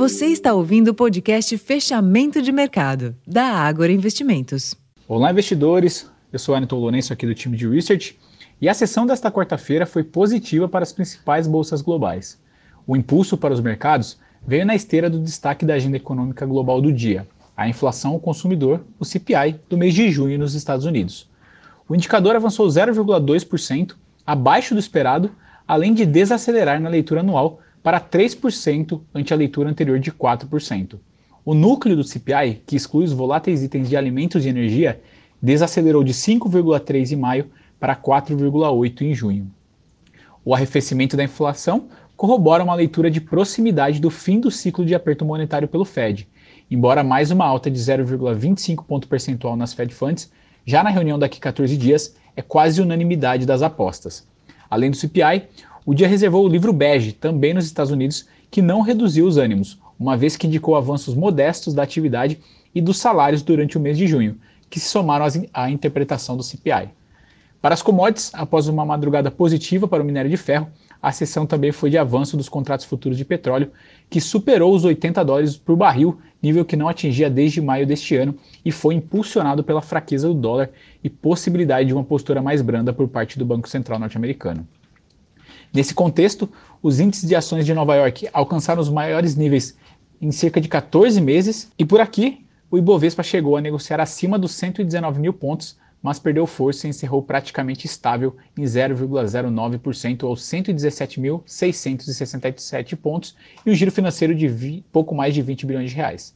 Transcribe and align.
Você 0.00 0.28
está 0.28 0.54
ouvindo 0.54 0.88
o 0.88 0.94
podcast 0.94 1.58
Fechamento 1.58 2.40
de 2.40 2.50
Mercado, 2.50 3.14
da 3.26 3.44
Ágora 3.44 3.92
Investimentos. 3.92 4.74
Olá, 5.06 5.30
investidores. 5.30 6.10
Eu 6.32 6.38
sou 6.38 6.54
Anton 6.54 6.78
Lourenço, 6.78 7.12
aqui 7.12 7.26
do 7.26 7.34
time 7.34 7.54
de 7.54 7.68
Research, 7.68 8.18
e 8.62 8.66
a 8.66 8.72
sessão 8.72 9.04
desta 9.04 9.30
quarta-feira 9.30 9.84
foi 9.84 10.02
positiva 10.02 10.66
para 10.66 10.82
as 10.82 10.90
principais 10.90 11.46
bolsas 11.46 11.82
globais. 11.82 12.40
O 12.86 12.96
impulso 12.96 13.36
para 13.36 13.52
os 13.52 13.60
mercados 13.60 14.18
veio 14.42 14.64
na 14.64 14.74
esteira 14.74 15.10
do 15.10 15.20
destaque 15.20 15.66
da 15.66 15.74
agenda 15.74 15.98
econômica 15.98 16.46
global 16.46 16.80
do 16.80 16.90
dia, 16.90 17.28
a 17.54 17.68
inflação 17.68 18.12
ao 18.12 18.20
consumidor, 18.20 18.82
o 18.98 19.04
CPI, 19.04 19.60
do 19.68 19.76
mês 19.76 19.92
de 19.92 20.10
junho 20.10 20.38
nos 20.38 20.54
Estados 20.54 20.86
Unidos. 20.86 21.28
O 21.86 21.94
indicador 21.94 22.34
avançou 22.34 22.66
0,2%, 22.66 23.96
abaixo 24.26 24.72
do 24.72 24.80
esperado, 24.80 25.30
além 25.68 25.92
de 25.92 26.06
desacelerar 26.06 26.80
na 26.80 26.88
leitura 26.88 27.20
anual 27.20 27.60
para 27.82 28.00
3% 28.00 29.00
ante 29.14 29.32
a 29.32 29.36
leitura 29.36 29.70
anterior 29.70 29.98
de 29.98 30.12
4%. 30.12 30.98
O 31.44 31.54
núcleo 31.54 31.96
do 31.96 32.04
CPI, 32.04 32.62
que 32.66 32.76
exclui 32.76 33.04
os 33.04 33.12
voláteis 33.12 33.62
itens 33.62 33.88
de 33.88 33.96
alimentos 33.96 34.44
e 34.44 34.48
energia, 34.48 35.00
desacelerou 35.40 36.04
de 36.04 36.12
5,3 36.12 37.12
em 37.12 37.16
maio 37.16 37.50
para 37.78 37.96
4,8 37.96 39.02
em 39.02 39.14
junho. 39.14 39.50
O 40.44 40.54
arrefecimento 40.54 41.16
da 41.16 41.24
inflação 41.24 41.88
corrobora 42.16 42.62
uma 42.62 42.74
leitura 42.74 43.10
de 43.10 43.20
proximidade 43.20 43.98
do 43.98 44.10
fim 44.10 44.38
do 44.38 44.50
ciclo 44.50 44.84
de 44.84 44.94
aperto 44.94 45.24
monetário 45.24 45.66
pelo 45.66 45.86
Fed, 45.86 46.28
embora 46.70 47.02
mais 47.02 47.30
uma 47.30 47.46
alta 47.46 47.70
de 47.70 47.78
0,25 47.78 48.84
ponto 48.84 49.08
percentual 49.08 49.56
nas 49.56 49.72
Fed 49.72 49.94
Funds, 49.94 50.30
já 50.66 50.82
na 50.84 50.90
reunião 50.90 51.18
daqui 51.18 51.40
14 51.40 51.74
dias, 51.78 52.14
é 52.36 52.42
quase 52.42 52.82
unanimidade 52.82 53.46
das 53.46 53.62
apostas. 53.62 54.28
Além 54.68 54.90
do 54.90 54.96
CPI, 54.96 55.44
o 55.84 55.94
dia 55.94 56.08
reservou 56.08 56.44
o 56.44 56.48
livro 56.48 56.72
bege, 56.72 57.12
também 57.12 57.54
nos 57.54 57.64
Estados 57.64 57.90
Unidos, 57.90 58.26
que 58.50 58.60
não 58.60 58.80
reduziu 58.80 59.26
os 59.26 59.36
ânimos, 59.36 59.78
uma 59.98 60.16
vez 60.16 60.36
que 60.36 60.46
indicou 60.46 60.76
avanços 60.76 61.14
modestos 61.14 61.74
da 61.74 61.82
atividade 61.82 62.38
e 62.74 62.80
dos 62.80 62.98
salários 62.98 63.42
durante 63.42 63.76
o 63.76 63.80
mês 63.80 63.96
de 63.96 64.06
junho, 64.06 64.36
que 64.68 64.78
se 64.78 64.88
somaram 64.88 65.26
à 65.52 65.70
interpretação 65.70 66.36
do 66.36 66.42
CPI. 66.42 66.90
Para 67.60 67.74
as 67.74 67.82
commodities, 67.82 68.30
após 68.32 68.68
uma 68.68 68.84
madrugada 68.84 69.30
positiva 69.30 69.86
para 69.86 70.02
o 70.02 70.06
minério 70.06 70.30
de 70.30 70.36
ferro, 70.36 70.68
a 71.02 71.12
sessão 71.12 71.46
também 71.46 71.72
foi 71.72 71.90
de 71.90 71.98
avanço 71.98 72.36
dos 72.36 72.48
contratos 72.48 72.86
futuros 72.86 73.16
de 73.16 73.24
petróleo, 73.24 73.70
que 74.08 74.20
superou 74.20 74.74
os 74.74 74.84
80 74.84 75.24
dólares 75.24 75.56
por 75.56 75.76
barril, 75.76 76.18
nível 76.42 76.64
que 76.64 76.76
não 76.76 76.88
atingia 76.88 77.28
desde 77.28 77.60
maio 77.60 77.86
deste 77.86 78.16
ano, 78.16 78.34
e 78.64 78.70
foi 78.70 78.94
impulsionado 78.94 79.64
pela 79.64 79.82
fraqueza 79.82 80.28
do 80.28 80.34
dólar 80.34 80.70
e 81.02 81.10
possibilidade 81.10 81.88
de 81.88 81.94
uma 81.94 82.04
postura 82.04 82.42
mais 82.42 82.62
branda 82.62 82.92
por 82.92 83.08
parte 83.08 83.38
do 83.38 83.46
Banco 83.46 83.68
Central 83.68 83.98
norte-americano. 83.98 84.66
Nesse 85.72 85.94
contexto, 85.94 86.50
os 86.82 86.98
índices 86.98 87.28
de 87.28 87.36
ações 87.36 87.64
de 87.64 87.72
Nova 87.72 87.94
York 87.94 88.28
alcançaram 88.32 88.82
os 88.82 88.88
maiores 88.88 89.36
níveis 89.36 89.76
em 90.20 90.32
cerca 90.32 90.60
de 90.60 90.68
14 90.68 91.20
meses, 91.20 91.70
e 91.78 91.84
por 91.84 92.00
aqui 92.00 92.44
o 92.70 92.76
Ibovespa 92.76 93.22
chegou 93.22 93.56
a 93.56 93.60
negociar 93.60 94.00
acima 94.00 94.36
dos 94.38 94.50
119 94.52 95.20
mil 95.20 95.32
pontos, 95.32 95.78
mas 96.02 96.18
perdeu 96.18 96.46
força 96.46 96.86
e 96.86 96.90
encerrou 96.90 97.22
praticamente 97.22 97.86
estável 97.86 98.36
em 98.56 98.62
0,09% 98.62 100.24
aos 100.24 100.42
117.667 100.42 102.96
pontos 102.96 103.36
e 103.64 103.70
o 103.70 103.74
giro 103.74 103.92
financeiro 103.92 104.34
de 104.34 104.82
pouco 104.90 105.14
mais 105.14 105.32
de 105.34 105.42
20 105.42 105.66
bilhões 105.66 105.90
de 105.90 105.96
reais. 105.96 106.34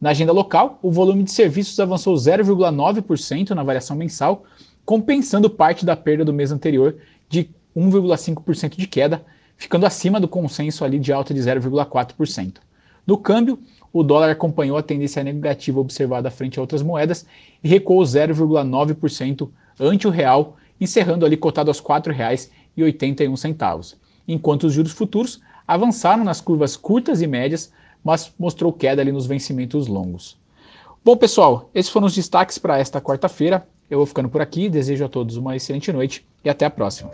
Na 0.00 0.10
agenda 0.10 0.32
local, 0.32 0.80
o 0.82 0.90
volume 0.90 1.22
de 1.22 1.30
serviços 1.30 1.78
avançou 1.78 2.14
0,9% 2.14 3.50
na 3.50 3.62
variação 3.62 3.96
mensal, 3.96 4.42
compensando 4.84 5.48
parte 5.48 5.86
da 5.86 5.94
perda 5.94 6.24
do 6.24 6.32
mês 6.32 6.50
anterior 6.50 6.96
de 7.28 7.48
1,5% 7.76 8.76
de 8.76 8.86
queda, 8.86 9.24
ficando 9.56 9.86
acima 9.86 10.20
do 10.20 10.28
consenso 10.28 10.84
ali 10.84 10.98
de 10.98 11.12
alta 11.12 11.32
de 11.32 11.40
0,4%. 11.40 12.56
No 13.06 13.16
câmbio, 13.18 13.58
o 13.92 14.02
dólar 14.02 14.30
acompanhou 14.30 14.78
a 14.78 14.82
tendência 14.82 15.22
negativa 15.22 15.78
observada 15.80 16.30
frente 16.30 16.58
a 16.58 16.62
outras 16.62 16.82
moedas 16.82 17.26
e 17.62 17.68
recuou 17.68 18.02
0,9% 18.02 19.48
ante 19.78 20.06
o 20.06 20.10
real, 20.10 20.56
encerrando 20.80 21.26
ali 21.26 21.36
cotado 21.36 21.70
aos 21.70 21.78
R$ 21.78 21.84
4,81, 21.84 23.96
enquanto 24.26 24.64
os 24.64 24.72
juros 24.72 24.92
futuros 24.92 25.40
avançaram 25.66 26.24
nas 26.24 26.40
curvas 26.40 26.76
curtas 26.76 27.22
e 27.22 27.26
médias, 27.26 27.72
mas 28.02 28.32
mostrou 28.38 28.72
queda 28.72 29.02
ali 29.02 29.12
nos 29.12 29.26
vencimentos 29.26 29.86
longos. 29.86 30.40
Bom, 31.04 31.16
pessoal, 31.16 31.68
esses 31.74 31.90
foram 31.90 32.06
os 32.06 32.14
destaques 32.14 32.58
para 32.58 32.78
esta 32.78 33.00
quarta-feira. 33.00 33.66
Eu 33.90 33.98
vou 33.98 34.06
ficando 34.06 34.28
por 34.28 34.40
aqui, 34.40 34.68
desejo 34.68 35.04
a 35.04 35.08
todos 35.08 35.36
uma 35.36 35.56
excelente 35.56 35.92
noite 35.92 36.24
e 36.44 36.48
até 36.48 36.64
a 36.64 36.70
próxima. 36.70 37.10